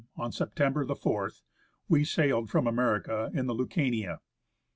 [0.15, 1.43] on September the 4th,
[1.87, 4.17] we sailed from America in the LiLcania.